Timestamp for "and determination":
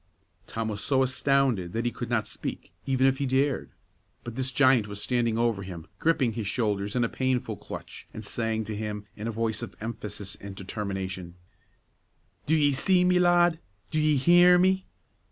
10.41-11.35